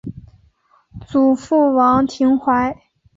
[1.05, 2.75] 祖父王庭槐。